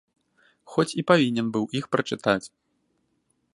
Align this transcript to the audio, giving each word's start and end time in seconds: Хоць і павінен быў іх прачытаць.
Хоць 0.75 0.93
і 1.01 1.03
павінен 1.11 1.51
быў 1.57 1.65
іх 1.81 1.85
прачытаць. 1.97 2.43